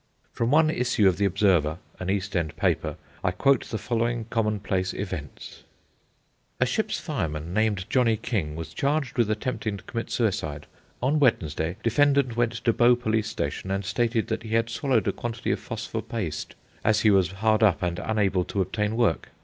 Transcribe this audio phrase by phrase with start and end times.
[0.33, 4.95] From one issue of the Observer, an East End paper, I quote the following commonplace
[4.95, 5.61] events:—
[6.59, 10.65] A ship's fireman, named Johnny King, was charged with attempting to commit suicide.
[11.03, 15.11] On Wednesday defendant went to Bow Police Station and stated that he had swallowed a
[15.11, 19.29] quantity of phosphor paste, as he was hard up and unable to obtain work.